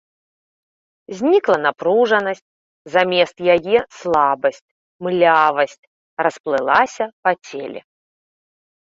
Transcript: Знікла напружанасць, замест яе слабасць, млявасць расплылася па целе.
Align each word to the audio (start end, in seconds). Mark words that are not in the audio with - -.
Знікла 1.19 1.57
напружанасць, 1.65 2.41
замест 2.95 3.37
яе 3.57 3.77
слабасць, 3.99 4.61
млявасць 5.09 5.81
расплылася 6.27 7.05
па 7.27 7.31
целе. 7.47 7.81